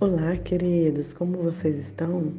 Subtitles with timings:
[0.00, 2.32] Olá, queridos, como vocês estão?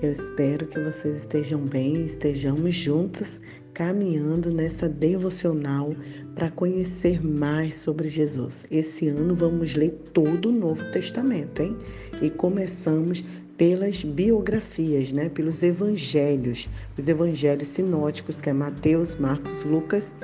[0.00, 3.38] Eu espero que vocês estejam bem, estejamos juntos
[3.74, 5.94] caminhando nessa devocional
[6.34, 8.66] para conhecer mais sobre Jesus.
[8.70, 11.76] Esse ano vamos ler todo o Novo Testamento, hein?
[12.22, 13.22] E começamos
[13.58, 15.28] pelas biografias, né?
[15.28, 16.66] Pelos evangelhos,
[16.96, 20.14] os evangelhos sinóticos, que é Mateus, Marcos, Lucas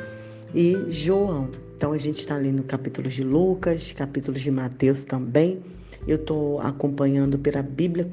[0.54, 1.50] e João.
[1.78, 5.62] Então a gente está lendo capítulos de Lucas, capítulos de Mateus também.
[6.08, 8.04] Eu estou acompanhando pela Bíblia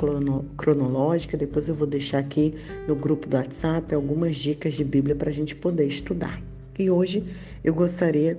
[0.55, 1.35] cronológica.
[1.35, 2.53] Depois eu vou deixar aqui
[2.87, 6.39] no grupo do WhatsApp algumas dicas de Bíblia para a gente poder estudar.
[6.77, 7.23] E hoje
[7.63, 8.37] eu gostaria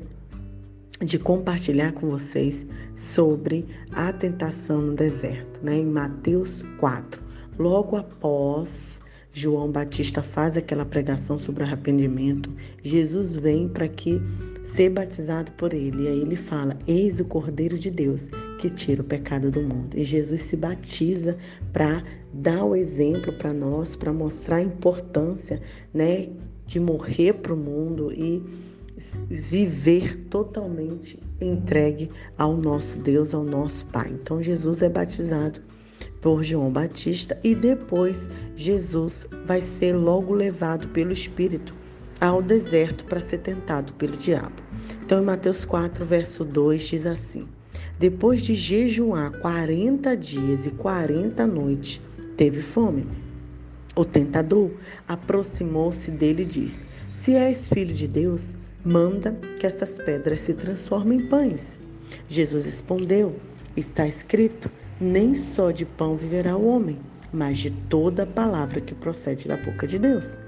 [1.04, 5.78] de compartilhar com vocês sobre a tentação no deserto, né?
[5.78, 7.20] Em Mateus 4.
[7.58, 9.02] Logo após
[9.38, 12.50] João Batista faz aquela pregação sobre arrependimento,
[12.82, 14.18] Jesus vem para que
[14.64, 16.04] ser batizado por ele.
[16.04, 19.94] E aí ele fala: Eis o Cordeiro de Deus que tira o pecado do mundo.
[19.94, 21.36] E Jesus se batiza
[21.70, 22.02] para
[22.32, 25.60] dar o exemplo para nós, para mostrar a importância,
[25.92, 26.30] né,
[26.66, 28.42] de morrer para o mundo e
[29.28, 34.10] viver totalmente entregue ao nosso Deus, ao nosso Pai.
[34.14, 35.60] Então Jesus é batizado
[36.26, 41.72] por João Batista e depois Jesus vai ser logo levado pelo Espírito
[42.20, 44.56] ao deserto para ser tentado pelo diabo.
[45.04, 47.46] Então, em Mateus 4, verso 2, diz assim:
[47.96, 52.00] Depois de jejuar 40 dias e 40 noites,
[52.36, 53.06] teve fome.
[53.94, 54.72] O tentador
[55.06, 61.20] aproximou-se dele e disse: Se és filho de Deus, manda que essas pedras se transformem
[61.20, 61.78] em pães.
[62.28, 63.36] Jesus respondeu:
[63.76, 66.98] Está escrito: Nem só de pão viverá o homem,
[67.30, 70.38] mas de toda a palavra que procede da boca de Deus.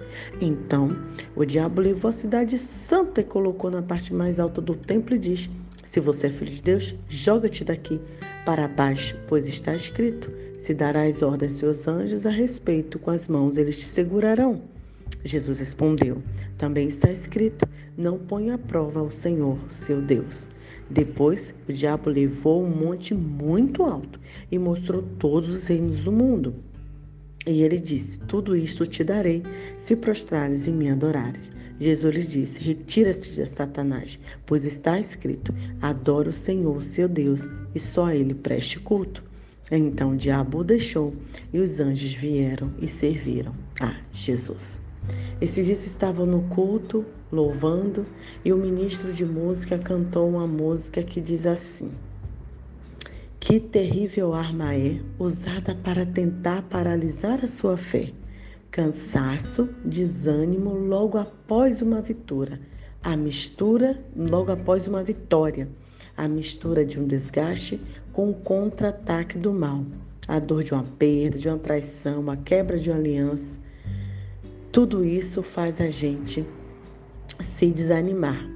[0.40, 0.88] Então
[1.36, 5.18] o diabo levou a cidade santa e colocou na parte mais alta do templo e
[5.18, 5.50] diz:
[5.84, 8.00] Se você é filho de Deus, joga-te daqui
[8.46, 13.28] para baixo, pois está escrito: Se darás ordem aos seus anjos a respeito, com as
[13.28, 14.62] mãos eles te segurarão.
[15.22, 16.22] Jesus respondeu:
[16.56, 20.48] Também está escrito: Não ponha prova ao Senhor, seu Deus.
[20.90, 24.18] Depois, o diabo levou um monte muito alto
[24.50, 26.54] e mostrou todos os reinos do mundo.
[27.46, 29.42] E ele disse: Tudo isto te darei,
[29.76, 31.50] se prostrares e me adorares.
[31.78, 37.78] Jesus lhe disse: Retira-te de Satanás, pois está escrito: Adora o Senhor, seu Deus, e
[37.80, 39.22] só a ele preste culto.
[39.70, 41.14] Então o diabo o deixou
[41.52, 44.87] e os anjos vieram e serviram a Jesus.
[45.40, 48.04] Esses dias estavam no culto, louvando,
[48.44, 51.92] e o ministro de música cantou uma música que diz assim:
[53.38, 58.12] que terrível arma é usada para tentar paralisar a sua fé.
[58.70, 62.60] Cansaço, desânimo logo após uma vitória.
[63.02, 65.68] A mistura logo após uma vitória.
[66.16, 67.80] A mistura de um desgaste
[68.12, 69.84] com o contra-ataque do mal.
[70.26, 73.58] A dor de uma perda, de uma traição, a quebra de uma aliança.
[74.78, 76.46] Tudo isso faz a gente
[77.40, 78.48] se desanimar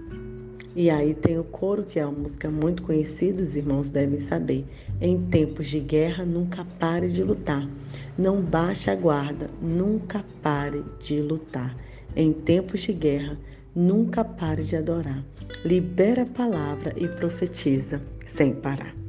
[0.77, 4.65] e aí tem o coro, que é uma música muito conhecida, os irmãos devem saber.
[5.01, 7.69] Em tempos de guerra, nunca pare de lutar.
[8.17, 11.77] Não baixe a guarda, nunca pare de lutar.
[12.15, 13.37] Em tempos de guerra,
[13.75, 15.25] nunca pare de adorar.
[15.65, 19.02] Libera a palavra e profetiza sem parar.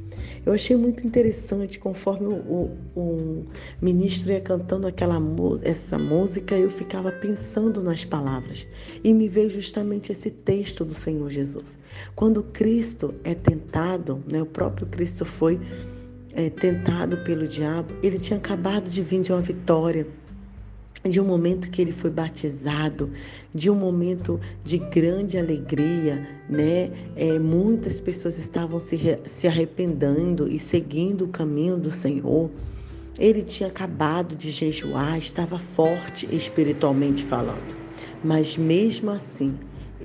[0.44, 3.46] Eu achei muito interessante, conforme o, o, o
[3.80, 5.18] ministro ia cantando aquela
[5.62, 8.66] essa música, eu ficava pensando nas palavras.
[9.02, 11.78] E me veio justamente esse texto do Senhor Jesus.
[12.14, 15.58] Quando Cristo é tentado, né, o próprio Cristo foi
[16.32, 20.06] é, tentado pelo diabo, ele tinha acabado de vir de uma vitória
[21.08, 23.10] de um momento que ele foi batizado,
[23.54, 26.90] de um momento de grande alegria, né?
[27.14, 32.50] É, muitas pessoas estavam se, se arrependendo e seguindo o caminho do Senhor.
[33.18, 37.76] Ele tinha acabado de jejuar, estava forte espiritualmente falando,
[38.22, 39.50] mas mesmo assim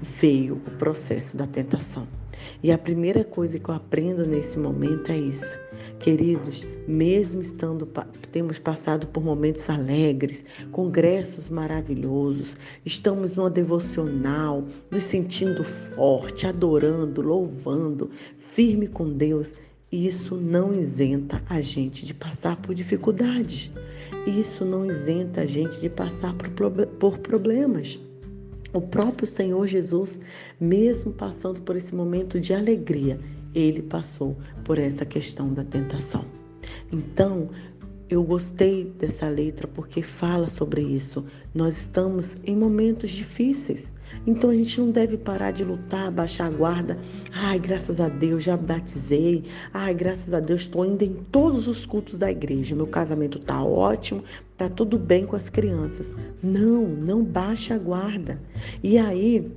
[0.02, 2.08] veio o processo da tentação.
[2.64, 5.58] E a primeira coisa que eu aprendo nesse momento é isso
[6.00, 7.85] Queridos, mesmo estando
[8.32, 18.09] temos passado por momentos alegres, congressos maravilhosos, estamos numa devocional, nos sentindo forte, adorando, louvando,
[18.38, 19.56] firme com Deus,
[19.91, 23.70] isso não isenta a gente de passar por dificuldades.
[24.26, 26.34] Isso não isenta a gente de passar
[27.00, 28.00] por problemas.
[28.72, 30.22] O próprio Senhor Jesus,
[30.60, 33.20] mesmo passando por esse momento de alegria,
[33.54, 36.26] ele passou por essa questão da tentação.
[36.92, 37.50] Então,
[38.10, 41.26] eu gostei dessa letra porque fala sobre isso.
[41.54, 43.94] Nós estamos em momentos difíceis.
[44.26, 46.98] Então a gente não deve parar de lutar, baixar a guarda.
[47.32, 49.46] Ai, graças a Deus, já batizei.
[49.74, 52.76] Ai, graças a Deus, estou indo em todos os cultos da igreja.
[52.76, 56.14] Meu casamento está ótimo, está tudo bem com as crianças.
[56.44, 58.42] Não, não baixa a guarda.
[58.84, 59.52] E aí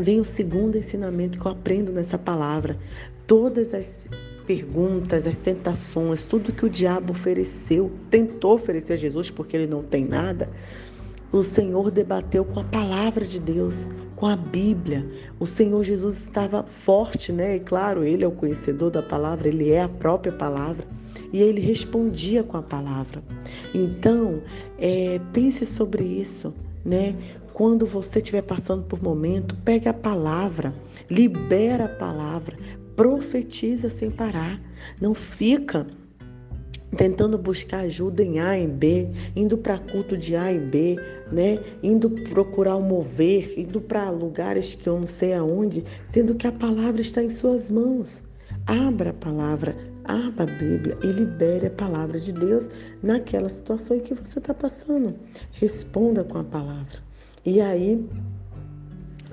[0.00, 2.78] vem o segundo ensinamento que eu aprendo nessa palavra.
[3.26, 4.08] Todas as
[4.46, 9.82] perguntas, as tentações, tudo que o diabo ofereceu, tentou oferecer a Jesus porque ele não
[9.82, 10.50] tem nada,
[11.32, 15.04] o Senhor debateu com a palavra de Deus, com a Bíblia.
[15.38, 17.56] O Senhor Jesus estava forte, né?
[17.56, 20.86] E claro, ele é o conhecedor da palavra, ele é a própria palavra.
[21.32, 23.22] E ele respondia com a palavra.
[23.74, 24.42] Então,
[24.78, 26.54] é, pense sobre isso,
[26.84, 27.14] né?
[27.52, 30.74] Quando você estiver passando por momento, pegue a palavra,
[31.08, 32.56] libera a palavra,
[32.96, 34.60] profetiza sem parar.
[35.00, 35.86] Não fica
[36.94, 40.96] tentando buscar ajuda em A em B, indo para culto de A em B,
[41.30, 41.58] né?
[41.82, 46.52] Indo procurar o mover, indo para lugares que eu não sei aonde, sendo que a
[46.52, 48.24] palavra está em suas mãos.
[48.66, 52.68] Abra a palavra, abra a Bíblia e libere a palavra de Deus
[53.02, 55.14] naquela situação em que você está passando.
[55.52, 56.98] Responda com a palavra.
[57.44, 58.02] E aí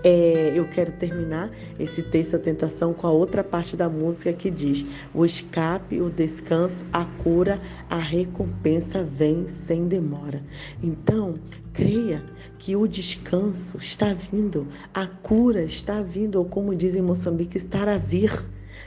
[0.03, 4.49] é, eu quero terminar esse texto, a tentação, com a outra parte da música que
[4.49, 10.41] diz: o escape, o descanso, a cura, a recompensa vem sem demora.
[10.81, 11.35] Então,
[11.73, 12.23] creia
[12.57, 17.95] que o descanso está vindo, a cura está vindo, ou como dizem em Moçambique, estará
[17.95, 18.31] a vir.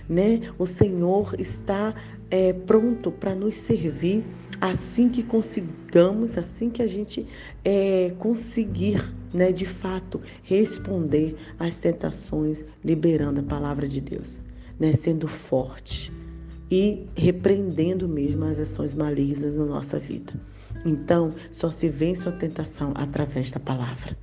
[0.07, 0.43] Né?
[0.59, 1.95] O Senhor está
[2.31, 4.23] é, pronto para nos servir
[4.61, 7.27] assim que consigamos, assim que a gente
[7.65, 9.03] é, conseguir
[9.35, 14.41] né, de fato, responder às tentações, liberando a palavra de Deus,
[14.79, 16.13] né, sendo forte
[16.71, 20.33] e repreendendo mesmo as ações malignas na nossa vida.
[20.87, 24.17] Então, só se vence a tentação através da palavra.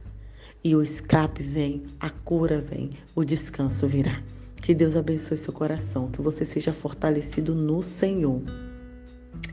[0.63, 4.21] E o escape vem, a cura vem, o descanso virá.
[4.57, 8.43] Que Deus abençoe seu coração, que você seja fortalecido no Senhor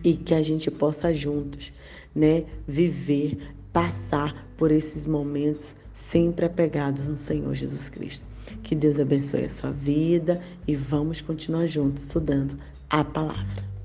[0.02, 1.73] e que a gente possa juntos,
[2.14, 8.25] né, viver passar por esses momentos sempre apegados no Senhor Jesus Cristo.
[8.62, 12.58] Que Deus abençoe a sua vida e vamos continuar juntos estudando
[12.88, 13.78] a palavra.